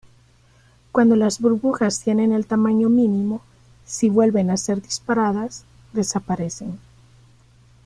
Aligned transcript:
Cuando 0.91 1.15
las 1.15 1.39
burbujas 1.39 2.01
tienen 2.01 2.31
el 2.31 2.47
tamaño 2.47 2.89
mínimo, 2.89 3.43
si 3.85 4.09
vuelven 4.09 4.49
a 4.49 4.57
ser 4.57 4.81
disparadas, 4.81 5.63
desaparecen. 5.93 6.79